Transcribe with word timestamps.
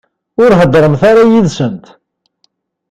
Ur 0.41 0.51
heddṛemt 0.59 1.01
ara 1.09 1.23
yid-sent. 1.31 1.85